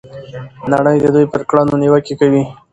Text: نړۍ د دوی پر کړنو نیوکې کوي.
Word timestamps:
نړۍ 0.71 0.97
د 1.01 1.05
دوی 1.15 1.25
پر 1.33 1.41
کړنو 1.49 1.73
نیوکې 1.81 2.13
کوي. 2.19 2.43